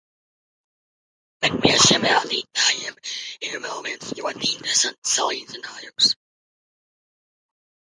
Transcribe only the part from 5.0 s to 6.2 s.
salīdzinājums.